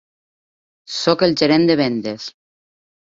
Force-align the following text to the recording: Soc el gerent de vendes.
Soc 0.95 1.25
el 1.27 1.37
gerent 1.43 1.69
de 1.73 1.77
vendes. 1.85 2.27